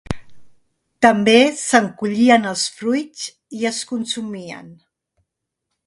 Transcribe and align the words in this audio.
També 1.05 1.35
se'n 1.59 1.89
collien 1.99 2.49
els 2.55 2.65
fruits 2.79 3.29
i 3.59 3.71
es 3.73 3.83
consumien. 3.93 4.77